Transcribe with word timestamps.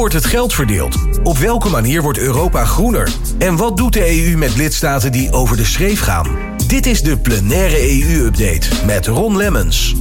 wordt 0.00 0.14
het 0.14 0.26
geld 0.26 0.54
verdeeld? 0.54 0.96
Op 1.22 1.38
welke 1.38 1.68
manier 1.68 2.02
wordt 2.02 2.18
Europa 2.18 2.64
groener? 2.64 3.12
En 3.38 3.56
wat 3.56 3.76
doet 3.76 3.92
de 3.92 4.24
EU 4.24 4.36
met 4.36 4.56
lidstaten 4.56 5.12
die 5.12 5.32
over 5.32 5.56
de 5.56 5.64
schreef 5.64 6.00
gaan? 6.00 6.26
Dit 6.66 6.86
is 6.86 7.02
de 7.02 7.18
plenaire 7.18 8.00
EU-update 8.00 8.68
met 8.86 9.06
Ron 9.06 9.36
Lemmens. 9.36 9.94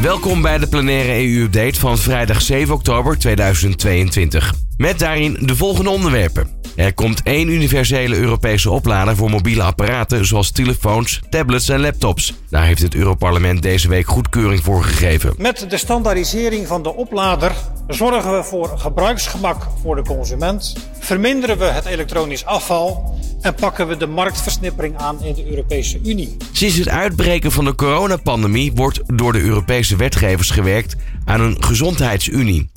Welkom 0.00 0.42
bij 0.42 0.58
de 0.58 0.66
plenaire 0.66 1.12
EU-update 1.12 1.80
van 1.80 1.98
vrijdag 1.98 2.42
7 2.42 2.74
oktober 2.74 3.18
2022. 3.18 4.54
Met 4.76 4.98
daarin 4.98 5.38
de 5.40 5.56
volgende 5.56 5.90
onderwerpen. 5.90 6.48
Er 6.76 6.94
komt 6.94 7.22
één 7.22 7.48
universele 7.48 8.16
Europese 8.16 8.70
oplader 8.70 9.16
voor 9.16 9.30
mobiele 9.30 9.62
apparaten 9.62 10.26
zoals 10.26 10.50
telefoons, 10.50 11.20
tablets 11.30 11.68
en 11.68 11.80
laptops. 11.80 12.34
Daar 12.50 12.64
heeft 12.64 12.82
het 12.82 12.94
Europarlement 12.94 13.62
deze 13.62 13.88
week 13.88 14.06
goedkeuring 14.06 14.62
voor 14.62 14.84
gegeven. 14.84 15.34
Met 15.38 15.66
de 15.68 15.76
standaardisering 15.76 16.66
van 16.66 16.82
de 16.82 16.94
oplader 16.94 17.52
zorgen 17.88 18.36
we 18.36 18.42
voor 18.42 18.78
gebruiksgemak 18.78 19.66
voor 19.82 19.96
de 19.96 20.02
consument, 20.02 20.76
verminderen 20.98 21.58
we 21.58 21.64
het 21.64 21.84
elektronisch 21.84 22.44
afval 22.44 23.18
en 23.40 23.54
pakken 23.54 23.88
we 23.88 23.96
de 23.96 24.06
marktversnippering 24.06 24.96
aan 24.96 25.22
in 25.22 25.34
de 25.34 25.48
Europese 25.48 26.00
Unie. 26.04 26.36
Sinds 26.52 26.76
het 26.76 26.88
uitbreken 26.88 27.52
van 27.52 27.64
de 27.64 27.74
coronapandemie 27.74 28.72
wordt 28.72 29.00
door 29.06 29.32
de 29.32 29.40
Europese 29.40 29.96
wetgevers 29.96 30.50
gewerkt 30.50 30.96
aan 31.24 31.40
een 31.40 31.62
gezondheidsunie. 31.64 32.70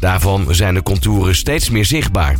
Daarvan 0.00 0.46
zijn 0.54 0.74
de 0.74 0.82
contouren 0.82 1.34
steeds 1.34 1.70
meer 1.70 1.84
zichtbaar. 1.84 2.36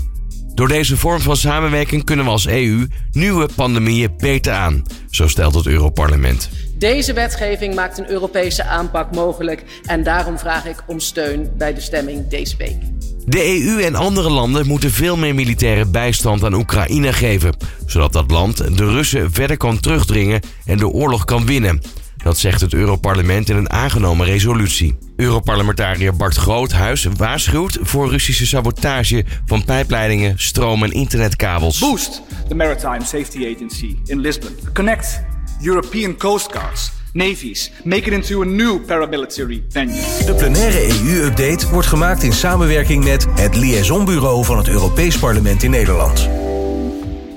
Door 0.55 0.69
deze 0.69 0.97
vorm 0.97 1.21
van 1.21 1.37
samenwerking 1.37 2.05
kunnen 2.05 2.25
we 2.25 2.31
als 2.31 2.47
EU 2.47 2.87
nieuwe 3.13 3.49
pandemieën 3.55 4.15
beter 4.19 4.53
aan, 4.53 4.83
zo 5.11 5.29
stelt 5.29 5.55
het 5.55 5.67
Europarlement. 5.67 6.51
Deze 6.85 7.13
wetgeving 7.13 7.75
maakt 7.75 7.99
een 7.99 8.11
Europese 8.11 8.65
aanpak 8.65 9.15
mogelijk 9.15 9.65
en 9.85 10.03
daarom 10.03 10.39
vraag 10.39 10.67
ik 10.67 10.77
om 10.87 11.01
steun 11.01 11.51
bij 11.57 11.75
de 11.75 11.81
stemming 11.81 12.29
deze 12.29 12.57
week. 12.57 12.77
De 13.25 13.45
EU 13.45 13.83
en 13.83 13.95
andere 13.95 14.31
landen 14.31 14.67
moeten 14.67 14.91
veel 14.91 15.17
meer 15.17 15.35
militaire 15.35 15.87
bijstand 15.87 16.45
aan 16.45 16.55
Oekraïne 16.55 17.13
geven, 17.13 17.57
zodat 17.87 18.13
dat 18.13 18.31
land 18.31 18.77
de 18.77 18.91
Russen 18.91 19.33
verder 19.33 19.57
kan 19.57 19.81
terugdringen 19.81 20.41
en 20.65 20.79
de 20.79 20.89
oorlog 20.89 21.25
kan 21.25 21.47
winnen. 21.47 21.81
Dat 22.23 22.39
zegt 22.39 22.61
het 22.61 22.75
Europarlement 22.75 23.49
in 23.49 23.57
een 23.57 23.71
aangenomen 23.71 24.27
resolutie. 24.27 24.99
Europarlementariër 25.17 26.17
Bart 26.17 26.37
Groothuis 26.37 27.09
waarschuwt 27.17 27.79
voor 27.81 28.11
Russische 28.11 28.47
sabotage 28.47 29.25
van 29.47 29.65
pijpleidingen, 29.65 30.35
stroom- 30.37 30.83
en 30.83 30.93
internetkabels. 30.93 31.79
Boost 31.79 32.23
the 32.49 32.55
Maritime 32.55 33.05
Safety 33.05 33.55
Agency 33.55 33.97
in 34.05 34.21
Lisbon. 34.21 34.57
Connect 34.73 35.23
European 35.65 36.17
Coast 36.17 36.53
Guards, 36.53 36.93
navies. 37.13 37.73
Make 37.85 38.07
it 38.07 38.13
into 38.13 38.43
a 38.43 38.45
new 38.45 38.85
paramilitary 38.87 39.65
venue. 39.69 40.25
De 40.27 40.35
plenaire 40.37 40.87
EU-update 40.87 41.69
wordt 41.71 41.89
gemaakt 41.89 42.23
in 42.23 42.33
samenwerking 42.33 43.05
met 43.05 43.27
het 43.35 43.57
Liaisonbureau 43.57 44.45
van 44.45 44.57
het 44.57 44.69
Europees 44.69 45.19
Parlement 45.19 45.63
in 45.63 45.71
Nederland. 45.71 46.29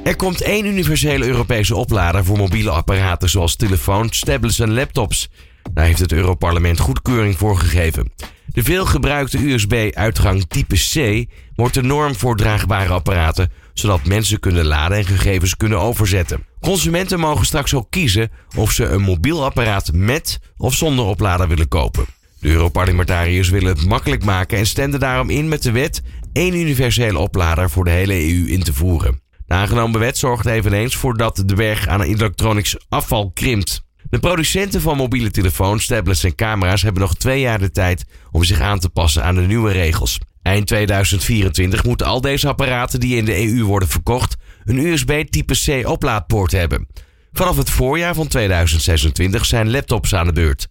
Er 0.03 0.16
komt 0.16 0.42
één 0.42 0.66
universele 0.66 1.25
Europese 1.25 1.75
oplader 1.75 2.25
voor 2.25 2.38
mobiele 2.38 2.70
apparaten 2.70 3.30
zoals 3.30 3.55
telefoons, 3.55 4.20
tablets 4.20 4.59
en 4.59 4.73
laptops. 4.73 5.30
Daar 5.73 5.86
heeft 5.86 6.00
het 6.00 6.11
Europarlement 6.11 6.80
goedkeuring 6.80 7.38
voor 7.38 7.58
gegeven. 7.58 8.11
De 8.45 8.64
veelgebruikte 8.64 9.52
USB-uitgang 9.52 10.45
type 10.48 10.75
C 10.75 11.25
wordt 11.55 11.73
de 11.73 11.83
norm 11.83 12.16
voor 12.16 12.36
draagbare 12.36 12.94
apparaten, 12.94 13.52
zodat 13.73 14.05
mensen 14.05 14.39
kunnen 14.39 14.66
laden 14.66 14.98
en 14.98 15.05
gegevens 15.05 15.58
kunnen 15.58 15.80
overzetten. 15.80 16.47
Consumenten 16.62 17.20
mogen 17.20 17.46
straks 17.46 17.74
ook 17.74 17.88
kiezen 17.90 18.32
of 18.56 18.72
ze 18.72 18.86
een 18.86 19.02
mobiel 19.02 19.44
apparaat 19.46 19.92
met 19.94 20.40
of 20.58 20.74
zonder 20.74 21.06
oplader 21.06 21.48
willen 21.48 21.68
kopen. 21.68 22.06
De 22.40 22.50
Europarlementariërs 22.50 23.50
willen 23.50 23.76
het 23.76 23.86
makkelijk 23.86 24.24
maken 24.24 24.58
en 24.58 24.66
stemden 24.66 25.00
daarom 25.00 25.30
in 25.30 25.48
met 25.48 25.64
de 25.64 25.72
wet 25.72 26.02
één 26.34 26.54
universele 26.56 27.20
oplader 27.20 27.70
voor 27.70 27.84
de 27.84 27.92
hele 27.92 28.14
EU 28.14 28.48
in 28.48 28.64
te 28.64 28.74
voeren. 28.74 29.22
De 29.48 29.54
aangenomen 29.54 30.00
wet 30.00 30.18
zorgt 30.18 30.46
eveneens 30.46 30.96
voor 30.96 31.18
dat 31.18 31.44
de 31.46 31.56
berg 31.56 31.88
aan 31.88 32.02
elektronisch 32.02 32.78
afval 32.90 33.32
krimpt. 33.34 33.86
De 34.10 34.20
producenten 34.20 34.82
van 34.82 34.98
mobiele 34.98 35.32
telefoons, 35.32 35.86
tablets 35.86 36.23
en 36.23 36.36
camera's 36.36 36.82
hebben 36.82 37.02
nog 37.02 37.16
twee 37.16 37.40
jaar 37.40 37.60
de 37.60 37.72
tijd 37.72 38.06
om 38.32 38.44
zich 38.44 38.60
aan 38.60 38.80
te 38.80 38.90
passen 38.90 39.23
aan 39.23 39.36
de 39.36 39.42
nieuwe 39.42 39.72
regels. 39.72 40.20
Eind 40.42 40.67
2024 40.67 41.84
moeten 41.84 42.08
al 42.08 42.22
deze 42.22 42.48
apparaten 42.48 43.00
die 43.00 43.16
in 43.16 43.26
de 43.26 43.48
EU 43.48 43.64
worden 43.64 43.90
verkocht 43.90 44.36
een 44.67 44.86
USB 44.86 45.23
type 45.30 45.54
C 45.66 45.88
oplaadpoort 45.88 46.52
hebben. 46.52 46.88
Vanaf 47.32 47.58
het 47.58 47.70
voorjaar 47.70 48.16
van 48.16 48.28
2026 48.28 49.45
zijn 49.45 49.72
laptops 49.72 50.16
aan 50.16 50.26
de 50.26 50.33
beurt. 50.33 50.67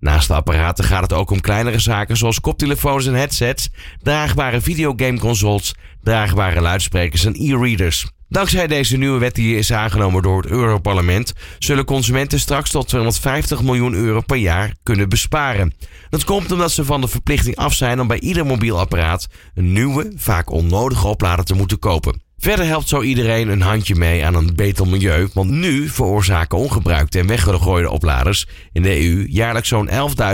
Naast 0.00 0.28
de 0.28 0.34
apparaten 0.34 0.84
gaat 0.84 1.02
het 1.02 1.12
ook 1.12 1.30
om 1.30 1.40
kleinere 1.40 1.78
zaken 1.78 2.16
zoals 2.16 2.40
koptelefoons 2.40 3.06
en 3.06 3.14
headsets, 3.14 3.70
draagbare 4.02 4.60
videogameconsoles, 4.60 5.74
draagbare 6.02 6.60
luidsprekers 6.60 7.24
en 7.24 7.34
e-readers. 7.34 8.06
Dankzij 8.28 8.66
deze 8.66 8.96
nieuwe 8.96 9.18
wet 9.18 9.34
die 9.34 9.56
is 9.56 9.72
aangenomen 9.72 10.22
door 10.22 10.42
het 10.42 10.50
Europarlement, 10.50 11.32
zullen 11.58 11.84
consumenten 11.84 12.40
straks 12.40 12.70
tot 12.70 12.88
250 12.88 13.62
miljoen 13.62 13.94
euro 13.94 14.20
per 14.20 14.36
jaar 14.36 14.74
kunnen 14.82 15.08
besparen. 15.08 15.74
Dat 16.10 16.24
komt 16.24 16.52
omdat 16.52 16.72
ze 16.72 16.84
van 16.84 17.00
de 17.00 17.08
verplichting 17.08 17.56
af 17.56 17.74
zijn 17.74 18.00
om 18.00 18.06
bij 18.06 18.20
ieder 18.20 18.46
mobiel 18.46 18.78
apparaat 18.78 19.26
een 19.54 19.72
nieuwe, 19.72 20.12
vaak 20.16 20.50
onnodige 20.50 21.06
oplader 21.06 21.44
te 21.44 21.54
moeten 21.54 21.78
kopen. 21.78 22.23
Verder 22.44 22.66
helpt 22.66 22.88
zo 22.88 23.02
iedereen 23.02 23.48
een 23.48 23.60
handje 23.60 23.94
mee 23.94 24.24
aan 24.24 24.34
een 24.34 24.54
beter 24.54 24.86
milieu, 24.86 25.28
want 25.32 25.50
nu 25.50 25.88
veroorzaken 25.88 26.58
ongebruikte 26.58 27.18
en 27.18 27.26
weggegooide 27.26 27.90
opladers 27.90 28.46
in 28.72 28.82
de 28.82 29.04
EU 29.04 29.26
jaarlijks 29.28 29.68
zo'n 29.68 29.88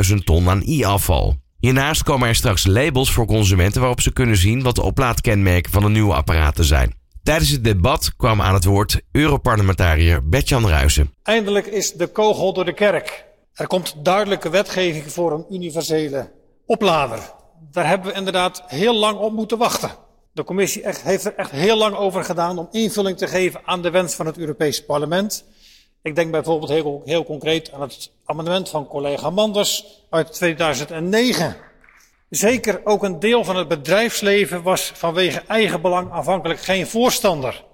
11.000 0.08 0.14
ton 0.24 0.48
aan 0.48 0.62
e-afval. 0.64 1.36
Hiernaast 1.58 2.02
komen 2.02 2.28
er 2.28 2.34
straks 2.34 2.66
labels 2.66 3.12
voor 3.12 3.26
consumenten 3.26 3.80
waarop 3.80 4.00
ze 4.00 4.12
kunnen 4.12 4.36
zien 4.36 4.62
wat 4.62 4.74
de 4.74 4.82
oplaadkenmerken 4.82 5.72
van 5.72 5.82
de 5.82 5.88
nieuwe 5.88 6.14
apparaten 6.14 6.64
zijn. 6.64 6.94
Tijdens 7.22 7.50
het 7.50 7.64
debat 7.64 8.12
kwam 8.16 8.40
aan 8.40 8.54
het 8.54 8.64
woord 8.64 9.00
Europarlementariër 9.12 10.28
Bertjan 10.28 10.68
Ruijsen. 10.68 11.14
Eindelijk 11.22 11.66
is 11.66 11.92
de 11.92 12.06
kogel 12.06 12.52
door 12.52 12.64
de 12.64 12.74
kerk. 12.74 13.24
Er 13.54 13.66
komt 13.66 13.94
duidelijke 14.02 14.50
wetgeving 14.50 15.12
voor 15.12 15.32
een 15.32 15.46
universele 15.50 16.32
oplader. 16.66 17.18
Daar 17.70 17.88
hebben 17.88 18.10
we 18.10 18.16
inderdaad 18.18 18.62
heel 18.66 18.94
lang 18.94 19.18
op 19.18 19.32
moeten 19.32 19.58
wachten. 19.58 20.08
De 20.40 20.46
commissie 20.46 20.82
heeft 21.02 21.24
er 21.24 21.34
echt 21.34 21.50
heel 21.50 21.76
lang 21.76 21.96
over 21.96 22.24
gedaan 22.24 22.58
om 22.58 22.68
invulling 22.70 23.18
te 23.18 23.26
geven 23.26 23.60
aan 23.64 23.82
de 23.82 23.90
wens 23.90 24.14
van 24.14 24.26
het 24.26 24.38
Europese 24.38 24.84
parlement. 24.84 25.44
Ik 26.02 26.14
denk 26.14 26.30
bijvoorbeeld 26.30 26.70
heel, 26.70 27.02
heel 27.04 27.24
concreet 27.24 27.72
aan 27.72 27.80
het 27.80 28.10
amendement 28.24 28.68
van 28.68 28.86
collega 28.86 29.30
Manders 29.30 30.04
uit 30.10 30.32
2009. 30.32 31.56
Zeker 32.30 32.80
ook 32.84 33.02
een 33.02 33.18
deel 33.18 33.44
van 33.44 33.56
het 33.56 33.68
bedrijfsleven 33.68 34.62
was 34.62 34.92
vanwege 34.94 35.42
eigen 35.46 35.80
belang 35.80 36.12
aanvankelijk 36.12 36.60
geen 36.60 36.86
voorstander. 36.86 37.64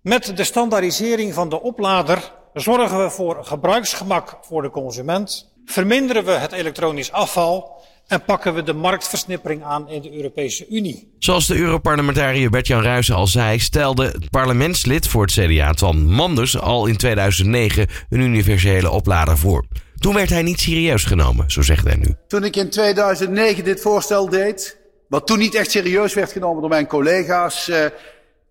Met 0.00 0.36
de 0.36 0.44
standaardisering 0.44 1.34
van 1.34 1.48
de 1.48 1.62
oplader 1.62 2.32
zorgen 2.54 3.02
we 3.02 3.10
voor 3.10 3.44
gebruiksgemak 3.44 4.38
voor 4.42 4.62
de 4.62 4.70
consument, 4.70 5.52
verminderen 5.66 6.24
we 6.24 6.30
het 6.30 6.52
elektronisch 6.52 7.12
afval 7.12 7.84
en 8.06 8.24
pakken 8.24 8.54
we 8.54 8.62
de 8.62 8.72
marktversnippering 8.72 9.62
aan 9.62 9.88
in 9.88 10.02
de 10.02 10.16
Europese 10.16 10.68
Unie. 10.68 11.14
Zoals 11.18 11.46
de 11.46 11.56
Europarlementariër 11.56 12.50
Bert-Jan 12.50 12.82
Ruijsen 12.82 13.14
al 13.14 13.26
zei, 13.26 13.58
stelde 13.58 14.04
het 14.04 14.30
parlementslid 14.30 15.08
voor 15.08 15.22
het 15.22 15.32
CDA 15.32 15.72
Twan 15.72 16.06
Manders 16.06 16.58
al 16.58 16.86
in 16.86 16.96
2009 16.96 17.86
een 18.08 18.20
universele 18.20 18.90
oplader 18.90 19.38
voor. 19.38 19.66
Toen 19.96 20.14
werd 20.14 20.30
hij 20.30 20.42
niet 20.42 20.60
serieus 20.60 21.04
genomen, 21.04 21.50
zo 21.50 21.62
zegt 21.62 21.84
hij 21.84 21.96
nu. 21.96 22.14
Toen 22.28 22.44
ik 22.44 22.56
in 22.56 22.70
2009 22.70 23.64
dit 23.64 23.80
voorstel 23.80 24.28
deed, 24.28 24.78
wat 25.08 25.26
toen 25.26 25.38
niet 25.38 25.54
echt 25.54 25.70
serieus 25.70 26.14
werd 26.14 26.32
genomen 26.32 26.60
door 26.60 26.70
mijn 26.70 26.86
collega's, 26.86 27.68
eh, 27.68 27.84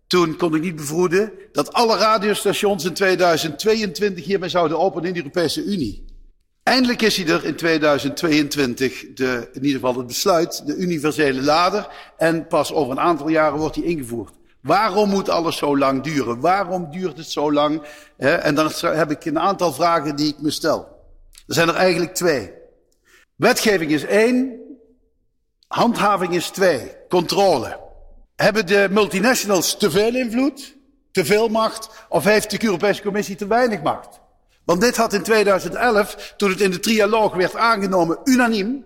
toen 0.07 0.35
kon 0.35 0.55
ik 0.55 0.61
niet 0.61 0.75
bevroeden 0.75 1.31
dat 1.51 1.73
alle 1.73 1.97
radiostations 1.97 2.85
in 2.85 2.93
2022 2.93 4.25
hiermee 4.25 4.49
zouden 4.49 4.79
openen 4.79 5.07
in 5.07 5.13
de 5.13 5.19
Europese 5.19 5.63
Unie. 5.63 6.04
Eindelijk 6.65 7.01
is 7.01 7.17
hij 7.17 7.27
er 7.27 7.45
in 7.45 7.55
2022, 7.55 9.05
de, 9.13 9.49
in 9.53 9.63
ieder 9.63 9.79
geval 9.79 9.97
het 9.97 10.07
besluit, 10.07 10.65
de 10.65 10.75
universele 10.75 11.41
lader. 11.41 11.87
En 12.17 12.47
pas 12.47 12.73
over 12.73 12.91
een 12.91 12.99
aantal 12.99 13.27
jaren 13.27 13.59
wordt 13.59 13.75
hij 13.75 13.85
ingevoerd. 13.85 14.33
Waarom 14.61 15.09
moet 15.09 15.29
alles 15.29 15.57
zo 15.57 15.77
lang 15.77 16.03
duren? 16.03 16.39
Waarom 16.39 16.91
duurt 16.91 17.17
het 17.17 17.29
zo 17.29 17.53
lang? 17.53 17.81
En 18.17 18.55
dan 18.55 18.71
heb 18.81 19.11
ik 19.11 19.25
een 19.25 19.39
aantal 19.39 19.73
vragen 19.73 20.15
die 20.15 20.27
ik 20.27 20.41
me 20.41 20.51
stel. 20.51 20.87
Er 21.47 21.53
zijn 21.53 21.67
er 21.67 21.75
eigenlijk 21.75 22.15
twee. 22.15 22.53
Wetgeving 23.35 23.91
is 23.91 24.05
één, 24.05 24.59
handhaving 25.67 26.33
is 26.33 26.49
twee, 26.49 26.91
controle. 27.09 27.79
Hebben 28.35 28.65
de 28.65 28.87
multinationals 28.91 29.77
te 29.77 29.91
veel 29.91 30.15
invloed, 30.15 30.75
te 31.11 31.25
veel 31.25 31.47
macht, 31.47 31.89
of 32.09 32.23
heeft 32.23 32.51
de 32.51 32.63
Europese 32.63 33.01
Commissie 33.01 33.35
te 33.35 33.47
weinig 33.47 33.81
macht? 33.81 34.23
Want 34.65 34.81
dit 34.81 34.97
had 34.97 35.13
in 35.13 35.23
2011, 35.23 36.33
toen 36.37 36.49
het 36.49 36.61
in 36.61 36.71
de 36.71 36.79
trialoog 36.79 37.33
werd 37.33 37.55
aangenomen, 37.55 38.17
unaniem, 38.23 38.83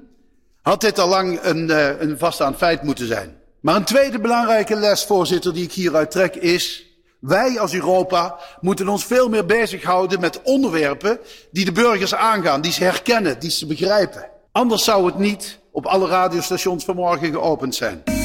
had 0.62 0.82
dit 0.82 1.00
al 1.00 1.08
lang 1.08 1.40
een, 1.42 1.70
uh, 1.70 2.02
een 2.02 2.18
vaststaand 2.18 2.58
feit 2.58 2.84
moeten 2.84 3.08
zijn. 3.08 3.38
Maar 3.60 3.76
een 3.76 3.84
tweede 3.84 4.20
belangrijke 4.20 4.76
les, 4.76 5.06
voorzitter, 5.06 5.54
die 5.54 5.64
ik 5.64 5.72
hieruit 5.72 6.12
trek 6.12 6.36
is, 6.36 6.86
wij 7.20 7.60
als 7.60 7.74
Europa 7.74 8.40
moeten 8.60 8.88
ons 8.88 9.06
veel 9.06 9.30
meer 9.30 9.46
bezighouden 9.46 10.20
met 10.20 10.42
onderwerpen 10.42 11.20
die 11.52 11.66
de 11.66 11.72
burgers 11.72 12.16
aangaan, 12.16 12.62
die 12.62 12.72
ze 12.72 12.84
herkennen, 12.84 13.40
die 13.40 13.52
ze 13.52 13.66
begrijpen. 13.66 14.30
Anders 14.52 14.84
zou 14.84 15.06
het 15.06 15.18
niet 15.18 15.60
op 15.72 15.86
alle 15.86 16.08
radiostations 16.08 16.84
vanmorgen 16.84 17.32
geopend 17.32 17.76
zijn. 17.76 18.19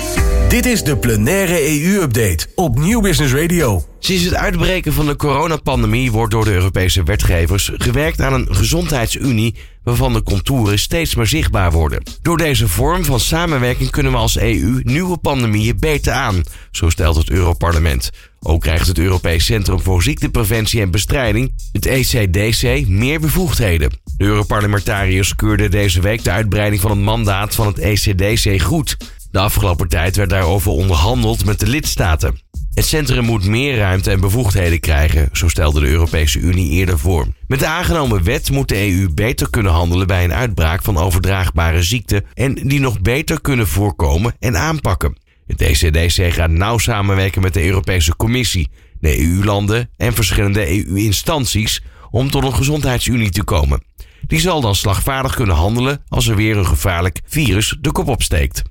Dit 0.54 0.66
is 0.66 0.82
de 0.82 0.96
plenaire 0.96 1.82
EU-update 1.82 2.46
op 2.54 2.78
Nieuw 2.78 3.00
Business 3.00 3.34
Radio. 3.34 3.84
Sinds 3.98 4.24
het 4.24 4.34
uitbreken 4.34 4.92
van 4.92 5.06
de 5.06 5.16
coronapandemie 5.16 6.12
wordt 6.12 6.32
door 6.32 6.44
de 6.44 6.52
Europese 6.52 7.02
wetgevers 7.02 7.70
gewerkt 7.74 8.20
aan 8.20 8.32
een 8.32 8.54
gezondheidsunie 8.54 9.54
waarvan 9.82 10.12
de 10.12 10.22
contouren 10.22 10.78
steeds 10.78 11.14
meer 11.14 11.26
zichtbaar 11.26 11.72
worden. 11.72 12.02
Door 12.22 12.36
deze 12.36 12.68
vorm 12.68 13.04
van 13.04 13.20
samenwerking 13.20 13.90
kunnen 13.90 14.12
we 14.12 14.18
als 14.18 14.38
EU 14.38 14.80
nieuwe 14.82 15.16
pandemieën 15.16 15.78
beter 15.78 16.12
aan, 16.12 16.42
zo 16.70 16.90
stelt 16.90 17.16
het 17.16 17.30
Europarlement. 17.30 18.10
Ook 18.40 18.60
krijgt 18.60 18.86
het 18.86 18.98
Europees 18.98 19.44
Centrum 19.44 19.80
voor 19.80 20.02
Ziektepreventie 20.02 20.80
en 20.80 20.90
Bestrijding, 20.90 21.52
het 21.72 21.86
ECDC, 21.86 22.86
meer 22.88 23.20
bevoegdheden. 23.20 23.90
De 24.16 24.24
Europarlementariërs 24.24 25.34
keurden 25.34 25.70
deze 25.70 26.00
week 26.00 26.24
de 26.24 26.30
uitbreiding 26.30 26.80
van 26.80 26.90
het 26.90 27.00
mandaat 27.00 27.54
van 27.54 27.66
het 27.66 27.78
ECDC 27.78 28.62
goed. 28.62 28.96
De 29.34 29.40
afgelopen 29.40 29.88
tijd 29.88 30.16
werd 30.16 30.30
daarover 30.30 30.70
onderhandeld 30.70 31.44
met 31.44 31.60
de 31.60 31.66
lidstaten. 31.66 32.38
Het 32.74 32.84
centrum 32.84 33.24
moet 33.24 33.46
meer 33.46 33.76
ruimte 33.76 34.10
en 34.10 34.20
bevoegdheden 34.20 34.80
krijgen, 34.80 35.28
zo 35.32 35.48
stelde 35.48 35.80
de 35.80 35.86
Europese 35.86 36.38
Unie 36.38 36.70
eerder 36.70 36.98
voor. 36.98 37.26
Met 37.46 37.58
de 37.58 37.66
aangenomen 37.66 38.22
wet 38.22 38.50
moet 38.50 38.68
de 38.68 38.90
EU 38.90 39.08
beter 39.14 39.50
kunnen 39.50 39.72
handelen 39.72 40.06
bij 40.06 40.24
een 40.24 40.32
uitbraak 40.32 40.82
van 40.82 40.96
overdraagbare 40.96 41.82
ziekten 41.82 42.24
en 42.34 42.54
die 42.54 42.80
nog 42.80 43.00
beter 43.00 43.40
kunnen 43.40 43.66
voorkomen 43.66 44.36
en 44.38 44.56
aanpakken. 44.56 45.18
Het 45.46 45.60
ECDC 45.60 46.32
gaat 46.32 46.50
nauw 46.50 46.78
samenwerken 46.78 47.42
met 47.42 47.54
de 47.54 47.66
Europese 47.66 48.16
Commissie, 48.16 48.70
de 49.00 49.20
EU-landen 49.20 49.90
en 49.96 50.14
verschillende 50.14 50.68
EU-instanties 50.68 51.82
om 52.10 52.30
tot 52.30 52.44
een 52.44 52.54
gezondheidsunie 52.54 53.30
te 53.30 53.44
komen. 53.44 53.82
Die 54.26 54.40
zal 54.40 54.60
dan 54.60 54.74
slagvaardig 54.74 55.34
kunnen 55.34 55.56
handelen 55.56 56.02
als 56.08 56.26
er 56.26 56.36
weer 56.36 56.56
een 56.56 56.66
gevaarlijk 56.66 57.20
virus 57.26 57.76
de 57.80 57.92
kop 57.92 58.08
opsteekt. 58.08 58.62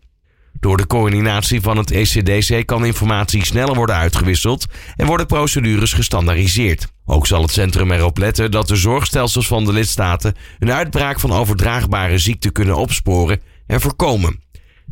Door 0.64 0.78
de 0.78 0.88
coördinatie 0.88 1.62
van 1.62 1.78
het 1.78 1.92
ECDC 1.92 2.66
kan 2.66 2.86
informatie 2.86 3.46
sneller 3.46 3.76
worden 3.76 3.96
uitgewisseld 3.96 4.66
en 4.96 5.06
worden 5.06 5.26
procedures 5.26 5.94
gestandaardiseerd. 5.94 6.88
Ook 7.06 7.28
zal 7.28 7.42
het 7.42 7.52
centrum 7.52 7.92
erop 7.92 8.18
letten 8.18 8.52
dat 8.52 8.68
de 8.68 8.76
zorgstelsels 8.76 9.48
van 9.48 9.66
de 9.66 9.74
lidstaten 9.74 10.36
een 10.60 10.72
uitbraak 10.72 11.20
van 11.20 11.32
overdraagbare 11.32 12.18
ziekten 12.18 12.52
kunnen 12.52 12.76
opsporen 12.76 13.42
en 13.68 13.82
voorkomen. 13.82 14.40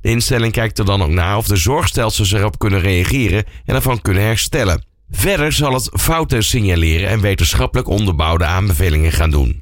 De 0.02 0.10
instelling 0.10 0.54
kijkt 0.54 0.80
er 0.80 0.86
dan 0.86 1.02
ook 1.02 1.10
naar 1.10 1.38
of 1.38 1.48
de 1.48 1.56
zorgstelsels 1.56 2.32
erop 2.32 2.60
kunnen 2.60 2.80
reageren 2.80 3.44
en 3.66 3.76
ervan 3.76 4.02
kunnen 4.02 4.24
herstellen. 4.24 4.86
Verder 5.10 5.52
zal 5.52 5.74
het 5.74 5.90
fouten 5.94 6.44
signaleren 6.44 7.10
en 7.10 7.22
wetenschappelijk 7.22 7.88
onderbouwde 7.88 8.46
aanbevelingen 8.46 9.12
gaan 9.12 9.32
doen. 9.32 9.61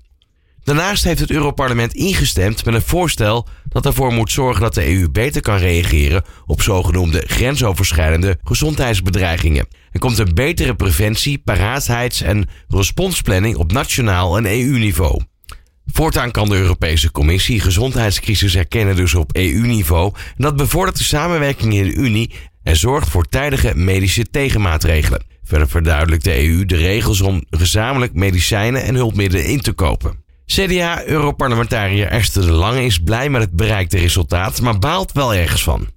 Daarnaast 0.69 1.04
heeft 1.04 1.19
het 1.19 1.31
Europarlement 1.31 1.94
ingestemd 1.94 2.66
met 2.66 2.74
een 2.74 2.81
voorstel 2.81 3.48
dat 3.69 3.86
ervoor 3.86 4.13
moet 4.13 4.31
zorgen 4.31 4.62
dat 4.62 4.74
de 4.74 4.88
EU 4.88 5.10
beter 5.10 5.42
kan 5.42 5.57
reageren 5.57 6.24
op 6.45 6.62
zogenoemde 6.62 7.24
grensoverschrijdende 7.27 8.39
gezondheidsbedreigingen. 8.44 9.68
Er 9.92 10.00
komt 10.00 10.18
een 10.18 10.33
betere 10.33 10.75
preventie, 10.75 11.38
paraatheids- 11.38 12.21
en 12.21 12.50
responsplanning 12.68 13.56
op 13.56 13.71
nationaal 13.71 14.38
en 14.38 14.45
EU-niveau. 14.45 15.21
Voortaan 15.86 16.31
kan 16.31 16.50
de 16.50 16.56
Europese 16.56 17.12
Commissie 17.12 17.60
gezondheidscrisis 17.60 18.54
herkennen 18.54 18.95
dus 18.95 19.16
op 19.16 19.36
EU-niveau 19.36 20.13
dat 20.38 20.56
bevordert 20.56 20.98
de 20.98 21.04
samenwerking 21.04 21.74
in 21.74 21.83
de 21.83 21.94
Unie 21.94 22.33
en 22.63 22.75
zorgt 22.75 23.10
voor 23.10 23.27
tijdige 23.27 23.75
medische 23.75 24.30
tegenmaatregelen. 24.30 25.25
Verder 25.44 25.69
verduidelijkt 25.69 26.24
de 26.24 26.48
EU 26.48 26.66
de 26.66 26.75
regels 26.75 27.21
om 27.21 27.44
gezamenlijk 27.50 28.13
medicijnen 28.13 28.83
en 28.83 28.95
hulpmiddelen 28.95 29.45
in 29.45 29.62
te 29.62 29.74
kopen. 29.74 30.19
CDA-europarlementariër 30.49 32.07
Esther 32.07 32.45
de 32.45 32.51
Lange 32.51 32.83
is 32.83 32.99
blij 32.99 33.29
met 33.29 33.41
het 33.41 33.51
bereikte 33.51 33.97
resultaat, 33.97 34.61
maar 34.61 34.79
baalt 34.79 35.11
wel 35.11 35.33
ergens 35.33 35.63
van. 35.63 35.87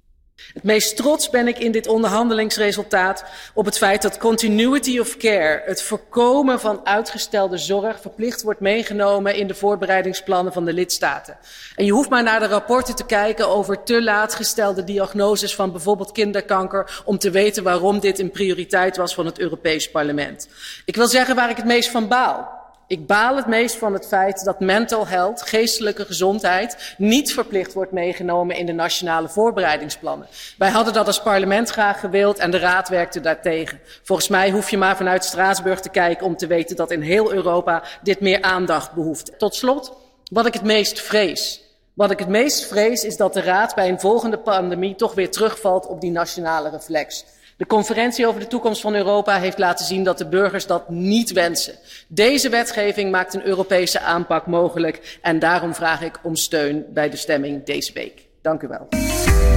Het 0.53 0.63
meest 0.63 0.95
trots 0.95 1.29
ben 1.29 1.47
ik 1.47 1.57
in 1.57 1.71
dit 1.71 1.87
onderhandelingsresultaat 1.87 3.25
op 3.53 3.65
het 3.65 3.77
feit 3.77 4.01
dat 4.01 4.17
continuity 4.17 4.99
of 4.99 5.17
care, 5.17 5.61
het 5.65 5.83
voorkomen 5.83 6.59
van 6.59 6.79
uitgestelde 6.83 7.57
zorg, 7.57 8.01
verplicht 8.01 8.41
wordt 8.41 8.59
meegenomen 8.59 9.35
in 9.35 9.47
de 9.47 9.55
voorbereidingsplannen 9.55 10.53
van 10.53 10.65
de 10.65 10.73
lidstaten. 10.73 11.37
En 11.75 11.85
je 11.85 11.91
hoeft 11.91 12.09
maar 12.09 12.23
naar 12.23 12.39
de 12.39 12.47
rapporten 12.47 12.95
te 12.95 13.05
kijken 13.05 13.49
over 13.49 13.83
te 13.83 14.03
laat 14.03 14.35
gestelde 14.35 14.83
diagnoses 14.83 15.55
van 15.55 15.71
bijvoorbeeld 15.71 16.11
kinderkanker 16.11 17.01
om 17.05 17.17
te 17.17 17.31
weten 17.31 17.63
waarom 17.63 17.99
dit 17.99 18.19
een 18.19 18.31
prioriteit 18.31 18.97
was 18.97 19.13
van 19.13 19.25
het 19.25 19.39
Europees 19.39 19.91
Parlement. 19.91 20.47
Ik 20.85 20.95
wil 20.95 21.07
zeggen 21.07 21.35
waar 21.35 21.49
ik 21.49 21.57
het 21.57 21.65
meest 21.65 21.89
van 21.89 22.07
baal. 22.07 22.62
Ik 22.93 23.07
baal 23.07 23.35
het 23.35 23.47
meest 23.47 23.75
van 23.75 23.93
het 23.93 24.07
feit 24.07 24.43
dat 24.43 24.59
mental 24.59 25.07
health, 25.07 25.41
geestelijke 25.41 26.05
gezondheid, 26.05 26.95
niet 26.97 27.33
verplicht 27.33 27.73
wordt 27.73 27.91
meegenomen 27.91 28.55
in 28.55 28.65
de 28.65 28.71
nationale 28.71 29.29
voorbereidingsplannen. 29.29 30.27
Wij 30.57 30.69
hadden 30.69 30.93
dat 30.93 31.07
als 31.07 31.21
parlement 31.21 31.69
graag 31.69 31.99
gewild 31.99 32.39
en 32.39 32.51
de 32.51 32.57
raad 32.57 32.89
werkte 32.89 33.21
daartegen. 33.21 33.79
Volgens 34.03 34.27
mij 34.27 34.51
hoef 34.51 34.69
je 34.69 34.77
maar 34.77 34.97
vanuit 34.97 35.25
Straatsburg 35.25 35.79
te 35.79 35.89
kijken 35.89 36.25
om 36.25 36.37
te 36.37 36.47
weten 36.47 36.75
dat 36.75 36.91
in 36.91 37.01
heel 37.01 37.33
Europa 37.33 37.83
dit 38.01 38.19
meer 38.19 38.41
aandacht 38.41 38.91
behoeft. 38.91 39.39
Tot 39.39 39.55
slot, 39.55 39.93
wat 40.31 40.45
ik 40.45 40.53
het 40.53 40.63
meest 40.63 41.01
vrees. 41.01 41.61
Wat 41.93 42.11
ik 42.11 42.19
het 42.19 42.29
meest 42.29 42.65
vrees 42.65 43.03
is 43.03 43.17
dat 43.17 43.33
de 43.33 43.41
raad 43.41 43.75
bij 43.75 43.89
een 43.89 43.99
volgende 43.99 44.37
pandemie 44.37 44.95
toch 44.95 45.13
weer 45.13 45.31
terugvalt 45.31 45.87
op 45.87 46.01
die 46.01 46.11
nationale 46.11 46.69
reflex. 46.69 47.25
De 47.57 47.65
conferentie 47.65 48.27
over 48.27 48.39
de 48.39 48.47
toekomst 48.47 48.81
van 48.81 48.95
Europa 48.95 49.39
heeft 49.39 49.57
laten 49.57 49.85
zien 49.85 50.03
dat 50.03 50.17
de 50.17 50.27
burgers 50.27 50.65
dat 50.65 50.89
niet 50.89 51.31
wensen. 51.31 51.73
Deze 52.07 52.49
wetgeving 52.49 53.11
maakt 53.11 53.33
een 53.33 53.45
Europese 53.45 53.99
aanpak 53.99 54.47
mogelijk 54.47 55.19
en 55.21 55.39
daarom 55.39 55.75
vraag 55.75 56.01
ik 56.01 56.19
om 56.23 56.35
steun 56.35 56.85
bij 56.93 57.09
de 57.09 57.17
stemming 57.17 57.65
deze 57.65 57.93
week. 57.93 58.27
Dank 58.41 58.61
u 58.61 58.67
wel. 58.67 58.87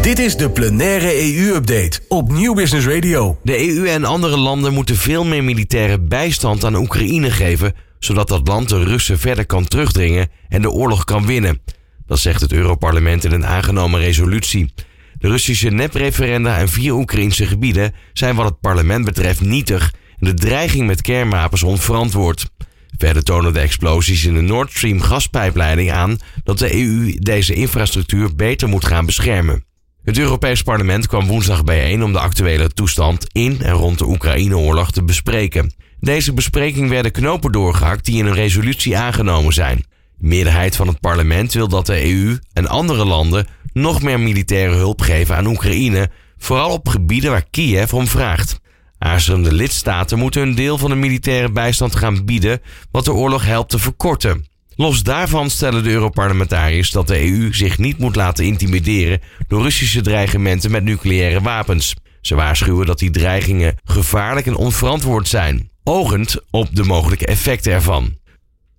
Dit 0.03 0.19
is 0.19 0.37
de 0.37 0.51
plenaire 0.51 1.37
EU-update 1.37 2.01
op 2.09 2.33
Nieuw 2.33 2.55
Business 2.55 2.87
Radio. 2.87 3.39
De 3.43 3.69
EU 3.69 3.89
en 3.89 4.05
andere 4.05 4.37
landen 4.37 4.73
moeten 4.73 4.97
veel 4.97 5.25
meer 5.25 5.45
militaire 5.45 6.01
bijstand 6.01 6.65
aan 6.65 6.75
Oekraïne 6.75 7.31
geven, 7.31 7.75
zodat 7.99 8.29
dat 8.29 8.49
land 8.49 8.69
de 8.69 8.85
Russen 8.85 9.19
verder 9.19 9.47
kan 9.47 9.69
terugdringen 9.69 10.29
en 10.49 10.63
de 10.63 10.71
oorlog 10.71 11.05
kan 11.05 11.27
winnen. 11.27 11.63
Dat 12.07 12.19
zegt 12.19 12.41
het 12.41 12.53
Europarlement 12.53 13.25
in 13.25 13.33
een 13.33 13.47
aangenomen 13.47 14.01
resolutie. 14.01 14.73
De 15.19 15.29
Russische 15.29 15.71
nepreferenda 15.71 16.59
en 16.59 16.69
vier 16.69 16.93
Oekraïnse 16.93 17.47
gebieden 17.47 17.95
zijn 18.13 18.37
wat 18.37 18.45
het 18.45 18.61
parlement 18.61 19.05
betreft 19.05 19.41
nietig 19.41 19.95
en 20.19 20.27
de 20.27 20.35
dreiging 20.35 20.87
met 20.87 21.01
kernwapens 21.01 21.63
onverantwoord. 21.63 22.51
Verder 22.99 23.23
tonen 23.23 23.53
de 23.53 23.61
explosies 23.61 24.25
in 24.25 24.35
de 24.35 24.41
Nord 24.41 24.71
Stream 24.71 25.01
gaspijpleiding 25.01 25.91
aan 25.91 26.19
dat 26.45 26.59
de 26.59 26.75
EU 26.75 27.17
deze 27.19 27.55
infrastructuur 27.55 28.35
beter 28.35 28.69
moet 28.69 28.85
gaan 28.85 29.07
beschermen. 29.07 29.65
Het 30.03 30.19
Europees 30.19 30.63
Parlement 30.63 31.07
kwam 31.07 31.27
woensdag 31.27 31.65
bijeen 31.65 32.03
om 32.03 32.13
de 32.13 32.19
actuele 32.19 32.69
toestand 32.69 33.27
in 33.33 33.63
en 33.63 33.73
rond 33.73 33.99
de 33.99 34.09
Oekraïne-oorlog 34.09 34.93
te 34.93 35.05
bespreken. 35.05 35.75
Deze 36.01 36.33
bespreking 36.33 36.89
werden 36.89 37.13
knopen 37.13 37.53
doorgehakt 37.53 38.05
die 38.05 38.19
in 38.19 38.27
een 38.27 38.35
resolutie 38.35 38.97
aangenomen 38.97 39.53
zijn. 39.53 39.77
De 40.19 40.27
meerderheid 40.27 40.77
van 40.77 40.89
het 40.89 41.01
parlement 41.01 41.53
wil 41.53 41.69
dat 41.69 41.87
de 41.87 42.05
EU 42.05 42.39
en 42.53 42.67
andere 42.67 43.05
landen 43.05 43.47
nog 43.77 44.03
meer 44.03 44.21
militaire 44.21 44.75
hulp 44.75 45.01
geven 45.01 45.37
aan 45.37 45.47
Oekraïne, 45.47 46.11
vooral 46.39 46.71
op 46.71 46.89
gebieden 46.89 47.31
waar 47.31 47.47
Kiev 47.51 47.93
om 47.93 48.07
vraagt. 48.07 48.61
Aarzelende 48.99 49.53
lidstaten 49.53 50.19
moeten 50.19 50.43
een 50.43 50.55
deel 50.55 50.79
van 50.79 50.91
de 50.91 50.97
militaire 50.97 51.53
bijstand 51.53 51.97
gaan 51.97 52.25
bieden, 52.25 52.61
wat 52.91 53.05
de 53.05 53.13
oorlog 53.13 53.45
helpt 53.45 53.71
te 53.71 53.79
verkorten. 53.79 54.47
Los 54.77 55.03
daarvan 55.03 55.51
stellen 55.51 55.83
de 55.83 55.91
Europarlementariërs 55.91 56.91
dat 56.91 57.07
de 57.07 57.21
EU 57.31 57.55
zich 57.55 57.79
niet 57.79 57.99
moet 57.99 58.17
laten 58.17 58.45
intimideren 58.45 59.21
door 59.49 59.63
Russische 59.63 60.01
dreigementen 60.01 60.71
met 60.71 60.85
nucleaire 60.85 61.41
wapens. 61.41 61.95
Ze 62.21 62.35
waarschuwen 62.35 62.87
dat 62.87 62.99
die 62.99 63.11
dreigingen 63.11 63.77
gevaarlijk 63.85 64.47
en 64.47 64.57
onverantwoord 64.57 65.29
zijn, 65.29 65.71
ogend 65.85 66.37
op 66.51 66.69
de 66.73 66.85
mogelijke 66.85 67.27
effecten 67.27 67.73
ervan. 67.73 68.17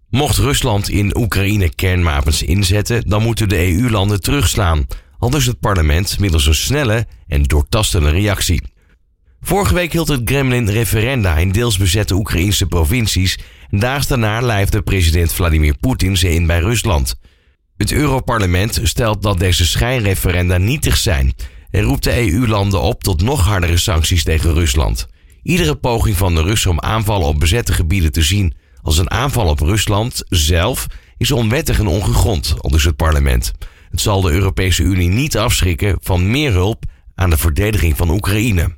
Mocht 0.10 0.38
Rusland 0.38 0.90
in 0.90 1.18
Oekraïne 1.18 1.76
kernwapens 1.76 2.44
inzetten, 2.44 3.10
dan 3.10 3.24
moeten 3.24 3.50
de 3.50 3.74
EU-landen 3.74 4.22
terugslaan, 4.22 4.86
al 5.18 5.30
dus 5.30 5.46
het 5.46 5.60
parlement 5.60 6.20
middels 6.20 6.46
een 6.46 6.56
snelle 6.56 7.08
en 7.28 7.44
doortastende 7.44 8.10
reactie. 8.10 8.62
Vorige 9.42 9.74
week 9.74 9.92
hield 9.92 10.08
het 10.08 10.24
Kremlin 10.24 10.70
referenda 10.70 11.38
in 11.38 11.52
deels 11.52 11.78
bezette 11.78 12.14
Oekraïnse 12.14 12.66
provincies 12.66 13.38
en 13.70 13.80
daags 13.80 14.08
daarna 14.08 14.42
lijfde 14.42 14.82
president 14.82 15.34
Vladimir 15.34 15.78
Poetin 15.78 16.18
ze 16.18 16.34
in 16.34 16.48
bij 16.48 16.60
Rusland. 16.60 17.16
Het 17.78 17.92
Europarlement 17.92 18.80
stelt 18.84 19.22
dat 19.22 19.40
deze 19.40 19.66
schijnreferenda 19.66 20.58
nietig 20.58 20.98
zijn 20.98 21.34
en 21.70 21.82
roept 21.82 22.04
de 22.04 22.32
EU-landen 22.32 22.82
op 22.82 23.04
tot 23.04 23.22
nog 23.22 23.46
hardere 23.46 23.78
sancties 23.78 24.24
tegen 24.24 24.54
Rusland. 24.54 25.08
Iedere 25.44 25.76
poging 25.76 26.18
van 26.18 26.36
de 26.36 26.42
Russen 26.42 26.72
om 26.72 26.80
aanvallen 26.80 27.28
op 27.28 27.40
bezette 27.40 27.74
gebieden 27.74 28.12
te 28.12 28.22
zien 28.22 28.54
als 28.88 28.98
een 28.98 29.12
aanval 29.12 29.48
op 29.48 29.60
Rusland 29.60 30.24
zelf 30.30 30.88
is 31.18 31.32
onwettig 31.32 31.80
en 31.80 31.88
ongegrond, 31.88 32.56
al 32.62 32.70
dus 32.70 32.84
het 32.84 32.96
parlement. 32.96 33.54
Het 33.90 34.02
zal 34.02 34.22
de 34.22 34.32
Europese 34.32 34.84
Unie 34.84 35.10
niet 35.10 35.38
afschrikken 35.38 35.98
van 36.02 36.32
meer 36.32 36.52
hulp 36.52 36.84
aan 37.16 37.30
de 37.30 37.38
verdediging 37.38 37.98
van 37.98 38.10
Oekraïne. 38.10 38.78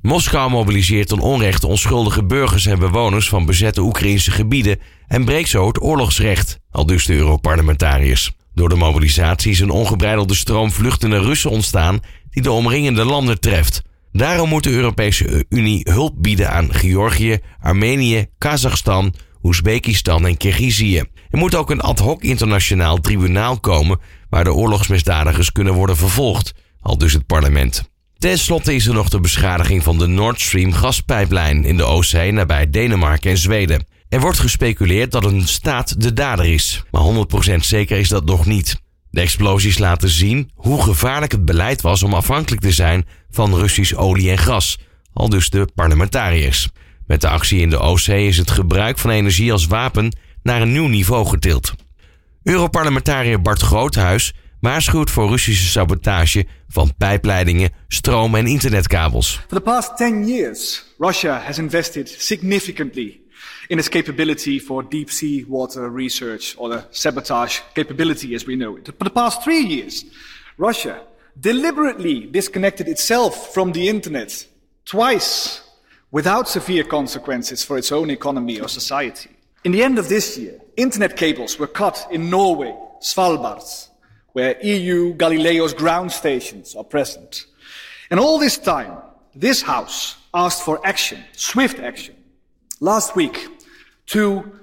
Moskou 0.00 0.50
mobiliseert 0.50 1.08
ten 1.08 1.18
onrechte 1.18 1.66
onschuldige 1.66 2.24
burgers 2.24 2.66
en 2.66 2.78
bewoners 2.78 3.28
van 3.28 3.46
bezette 3.46 3.80
Oekraïnse 3.80 4.30
gebieden 4.30 4.78
en 5.06 5.24
breekt 5.24 5.48
zo 5.48 5.66
het 5.66 5.82
oorlogsrecht, 5.82 6.60
al 6.70 6.86
dus 6.86 7.06
de 7.06 7.14
Europarlementariërs. 7.14 8.32
Door 8.54 8.68
de 8.68 8.76
mobilisatie 8.76 9.50
is 9.50 9.60
een 9.60 9.70
ongebreidelde 9.70 10.34
stroom 10.34 10.72
vluchtende 10.72 11.20
Russen 11.20 11.50
ontstaan 11.50 12.00
die 12.30 12.42
de 12.42 12.50
omringende 12.50 13.04
landen 13.04 13.40
treft. 13.40 13.82
Daarom 14.12 14.48
moet 14.48 14.64
de 14.64 14.70
Europese 14.70 15.44
Unie 15.48 15.80
hulp 15.90 16.14
bieden 16.16 16.50
aan 16.50 16.74
Georgië, 16.74 17.38
Armenië, 17.60 18.26
Kazachstan, 18.38 19.14
Oezbekistan 19.44 20.26
en 20.26 20.36
Kirgizië. 20.36 21.02
Er 21.30 21.38
moet 21.38 21.54
ook 21.54 21.70
een 21.70 21.80
ad 21.80 21.98
hoc 21.98 22.22
internationaal 22.22 23.00
tribunaal 23.00 23.60
komen 23.60 24.00
waar 24.28 24.44
de 24.44 24.52
oorlogsmisdadigers 24.52 25.52
kunnen 25.52 25.74
worden 25.74 25.96
vervolgd, 25.96 26.54
al 26.80 26.98
dus 26.98 27.12
het 27.12 27.26
parlement. 27.26 27.90
Ten 28.18 28.38
slotte 28.38 28.74
is 28.74 28.86
er 28.86 28.94
nog 28.94 29.08
de 29.08 29.20
beschadiging 29.20 29.82
van 29.82 29.98
de 29.98 30.06
Nord 30.06 30.40
Stream 30.40 30.72
gaspijplijn 30.72 31.64
in 31.64 31.76
de 31.76 31.84
Oostzee 31.84 32.32
nabij 32.32 32.70
Denemarken 32.70 33.30
en 33.30 33.38
Zweden. 33.38 33.86
Er 34.08 34.20
wordt 34.20 34.38
gespeculeerd 34.38 35.12
dat 35.12 35.24
een 35.24 35.48
staat 35.48 36.00
de 36.00 36.12
dader 36.12 36.44
is, 36.44 36.82
maar 36.90 37.02
100% 37.52 37.54
zeker 37.56 37.98
is 37.98 38.08
dat 38.08 38.24
nog 38.24 38.46
niet. 38.46 38.82
De 39.10 39.20
explosies 39.20 39.78
laten 39.78 40.08
zien 40.08 40.50
hoe 40.54 40.82
gevaarlijk 40.82 41.32
het 41.32 41.44
beleid 41.44 41.80
was 41.80 42.02
om 42.02 42.14
afhankelijk 42.14 42.62
te 42.62 42.72
zijn 42.72 43.06
van 43.30 43.54
Russisch 43.54 43.94
olie 43.94 44.30
en 44.30 44.38
gas, 44.38 44.78
al 45.12 45.28
dus 45.28 45.50
de 45.50 45.68
parlementariërs. 45.74 46.68
Met 47.06 47.20
de 47.20 47.28
actie 47.28 47.60
in 47.60 47.70
de 47.70 47.78
Oostzee 47.78 48.26
is 48.26 48.36
het 48.36 48.50
gebruik 48.50 48.98
van 48.98 49.10
energie 49.10 49.52
als 49.52 49.66
wapen 49.66 50.16
naar 50.42 50.62
een 50.62 50.72
nieuw 50.72 50.86
niveau 50.86 51.26
getild. 51.26 51.72
Europarlementariër 52.42 53.42
Bart 53.42 53.62
Groothuis 53.62 54.32
waarschuwt 54.60 55.10
voor 55.10 55.28
Russische 55.28 55.66
sabotage 55.66 56.46
van 56.68 56.94
pijpleidingen, 56.98 57.70
stroom- 57.88 58.34
en 58.34 58.46
internetkabels. 58.46 59.40
For 59.48 59.56
the 59.56 59.60
past 59.60 59.96
10 59.96 60.26
years, 60.28 60.84
Russia 60.98 61.38
has 61.38 61.58
invested 61.58 62.14
significantly 62.18 63.20
in 63.66 63.78
its 63.78 63.88
capability 63.88 64.60
for 64.60 64.88
deep 64.88 65.10
sea 65.10 65.44
water 65.48 65.94
research 65.94 66.54
or 66.56 66.70
the 66.70 66.84
sabotage 66.90 67.60
capability 67.72 68.34
as 68.34 68.44
we 68.44 68.54
know 68.54 68.76
it. 68.78 68.92
For 68.98 69.06
the 69.06 69.12
past 69.12 69.42
three 69.42 69.66
years, 69.66 70.04
Russia 70.56 71.02
deliberately 71.40 72.28
disconnected 72.30 72.88
itself 72.88 73.52
from 73.52 73.72
the 73.72 73.88
internet 73.88 74.48
twice 74.84 75.63
without 76.14 76.48
severe 76.48 76.84
consequences 76.84 77.64
for 77.64 77.76
its 77.76 77.90
own 77.90 78.08
economy 78.08 78.60
or 78.60 78.68
society. 78.68 79.30
In 79.64 79.72
the 79.72 79.82
end 79.82 79.98
of 79.98 80.08
this 80.08 80.38
year, 80.38 80.60
internet 80.76 81.16
cables 81.16 81.58
were 81.58 81.66
cut 81.66 82.06
in 82.08 82.30
Norway, 82.30 82.72
Svalbard, 83.00 83.88
where 84.32 84.56
EU 84.64 85.14
Galileo's 85.14 85.74
ground 85.74 86.12
stations 86.12 86.76
are 86.76 86.84
present. 86.84 87.46
And 88.12 88.20
all 88.20 88.38
this 88.38 88.56
time, 88.56 88.96
this 89.34 89.60
House 89.62 90.16
asked 90.32 90.62
for 90.62 90.80
action, 90.86 91.20
swift 91.32 91.80
action. 91.80 92.14
Last 92.78 93.16
week, 93.16 93.48
two, 94.06 94.60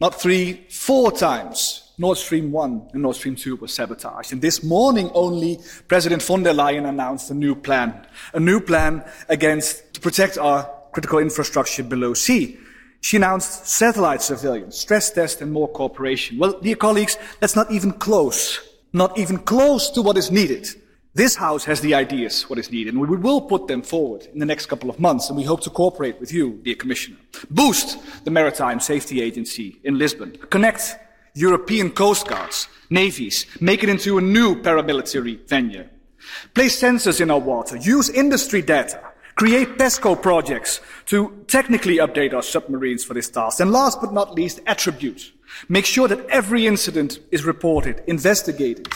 not 0.00 0.18
three, 0.18 0.66
four 0.70 1.12
times, 1.12 1.92
Nord 1.98 2.16
Stream 2.16 2.52
1 2.52 2.90
and 2.94 3.02
Nord 3.02 3.16
Stream 3.16 3.36
2 3.36 3.56
were 3.56 3.68
sabotaged. 3.68 4.32
And 4.32 4.40
this 4.40 4.62
morning 4.62 5.10
only, 5.12 5.58
President 5.88 6.22
von 6.22 6.42
der 6.42 6.54
Leyen 6.54 6.88
announced 6.88 7.30
a 7.30 7.34
new 7.34 7.54
plan, 7.54 8.06
a 8.32 8.40
new 8.40 8.60
plan 8.60 9.04
against, 9.28 9.92
to 9.92 10.00
protect 10.00 10.38
our 10.38 10.75
critical 10.96 11.18
infrastructure 11.18 11.84
below 11.84 12.14
sea. 12.14 12.58
She 13.02 13.18
announced 13.18 13.66
satellite 13.66 14.22
surveillance, 14.22 14.78
stress 14.78 15.10
test 15.10 15.42
and 15.42 15.52
more 15.52 15.68
cooperation. 15.68 16.38
Well, 16.38 16.58
dear 16.58 16.76
colleagues, 16.76 17.18
that's 17.40 17.54
not 17.54 17.70
even 17.70 17.92
close 17.92 18.66
not 18.96 19.18
even 19.18 19.36
close 19.38 19.90
to 19.90 20.00
what 20.00 20.16
is 20.16 20.30
needed. 20.30 20.66
This 21.14 21.36
House 21.36 21.64
has 21.64 21.80
the 21.82 21.94
ideas 21.94 22.48
what 22.48 22.58
is 22.58 22.70
needed, 22.70 22.94
and 22.94 23.00
we 23.00 23.16
will 23.16 23.42
put 23.42 23.68
them 23.68 23.82
forward 23.82 24.26
in 24.32 24.38
the 24.38 24.46
next 24.46 24.66
couple 24.66 24.88
of 24.88 24.98
months, 24.98 25.28
and 25.28 25.36
we 25.36 25.44
hope 25.44 25.60
to 25.62 25.70
cooperate 25.70 26.18
with 26.18 26.32
you, 26.32 26.60
dear 26.64 26.74
Commissioner. 26.74 27.18
Boost 27.50 27.98
the 28.24 28.30
Maritime 28.30 28.80
Safety 28.80 29.20
Agency 29.20 29.78
in 29.84 29.98
Lisbon. 29.98 30.36
Connect 30.50 30.96
European 31.34 31.90
coast 31.90 32.26
guards, 32.26 32.68
navies, 32.88 33.46
make 33.60 33.82
it 33.82 33.90
into 33.90 34.16
a 34.16 34.22
new 34.22 34.62
paramilitary 34.62 35.46
venue. 35.46 35.86
Place 36.54 36.80
sensors 36.80 37.20
in 37.20 37.30
our 37.30 37.38
water, 37.38 37.76
use 37.76 38.08
industry 38.08 38.62
data, 38.62 39.00
create 39.36 39.78
PESCO 39.78 40.20
projects 40.20 40.80
to 41.06 41.44
technically 41.46 41.98
update 41.98 42.34
our 42.34 42.42
submarines 42.42 43.04
for 43.04 43.14
this 43.14 43.30
task, 43.30 43.60
and 43.60 43.70
last 43.70 44.00
but 44.00 44.12
not 44.12 44.34
least, 44.34 44.60
attribute 44.66 45.32
Make 45.68 45.86
sure 45.86 46.08
that 46.08 46.18
every 46.28 46.66
incident 46.66 47.20
is 47.30 47.44
reported, 47.44 48.02
investigated 48.06 48.88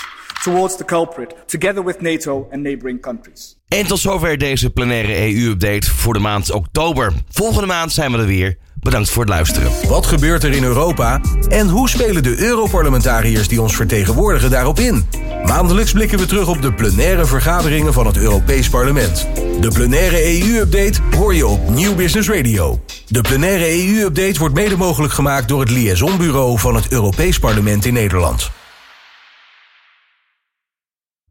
towards 0.44 0.76
the 0.76 0.84
culprit, 0.84 1.34
together 1.46 1.82
with 1.82 2.00
NATO 2.00 2.48
and 2.50 2.62
neighboring 2.62 3.00
countries. 3.00 3.56
En 3.68 3.86
tot 3.86 3.98
zover 3.98 4.38
deze 4.38 4.70
plenaire 4.70 5.34
EU-update 5.34 5.90
voor 5.90 6.12
de 6.12 6.18
maand 6.18 6.50
oktober. 6.52 7.12
Volgende 7.28 7.66
maand 7.66 7.92
zijn 7.92 8.12
we 8.12 8.18
er 8.18 8.26
weer. 8.26 8.58
Bedankt 8.80 9.10
voor 9.10 9.22
het 9.22 9.32
luisteren. 9.32 9.70
Wat 9.88 10.06
gebeurt 10.06 10.44
er 10.44 10.52
in 10.52 10.64
Europa? 10.64 11.20
En 11.48 11.68
hoe 11.68 11.88
spelen 11.88 12.22
de 12.22 12.38
Europarlementariërs 12.38 13.48
die 13.48 13.62
ons 13.62 13.76
vertegenwoordigen 13.76 14.50
daarop 14.50 14.78
in? 14.78 15.06
Maandelijks 15.44 15.92
blikken 15.92 16.18
we 16.18 16.26
terug 16.26 16.48
op 16.48 16.62
de 16.62 16.72
plenaire 16.72 17.24
vergaderingen 17.24 17.92
van 17.92 18.06
het 18.06 18.16
Europees 18.16 18.68
Parlement. 18.68 19.26
De 19.60 19.70
plenaire 19.72 20.40
EU-update 20.40 21.00
hoor 21.16 21.34
je 21.34 21.46
op 21.46 21.68
Nieuw 21.68 21.94
Business 21.94 22.28
Radio. 22.28 22.80
De 23.08 23.20
plenaire 23.20 23.86
EU-update 23.86 24.38
wordt 24.38 24.54
mede 24.54 24.76
mogelijk 24.76 25.12
gemaakt 25.12 25.48
door 25.48 25.60
het 25.60 25.70
Liaisonbureau 25.70 26.58
van 26.58 26.74
het 26.74 26.92
Europees 26.92 27.38
Parlement 27.38 27.84
in 27.84 27.92
Nederland. 27.92 28.50